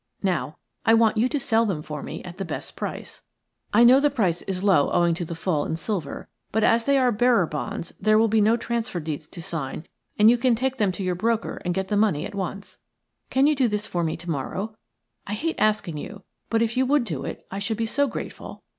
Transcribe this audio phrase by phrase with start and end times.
[0.23, 3.21] Now, I want you to sell them for me at the best price.
[3.71, 6.97] I know the price is low owing to the fall in silver, but as they
[6.97, 9.85] are bearer bonds there will be no transfer deeds to sign,
[10.17, 12.79] and you can take them to your broker and get the money at once.
[13.29, 14.75] Can you do this for me to morrow?
[15.27, 18.63] I hate asking you, but if you would do it I should be so grateful.